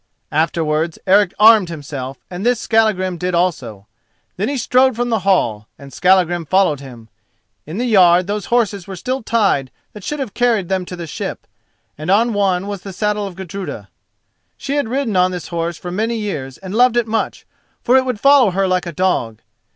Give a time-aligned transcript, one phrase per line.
[0.31, 3.85] Afterwards Eric armed himself, and this Skallagrim did also.
[4.35, 7.07] Then he strode from the hall, and Skallagrim followed him.
[7.67, 11.05] In the yard those horses were still tied that should have carried them to the
[11.05, 11.45] ship,
[11.99, 13.89] and on one was the saddle of Gudruda.
[14.57, 17.45] She had ridden on this horse for many years, and loved it much,
[17.83, 19.43] for it would follow her like a dog.